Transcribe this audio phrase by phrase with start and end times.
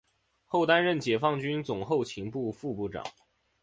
[0.45, 3.05] 后担任解放军总后勤部副部长。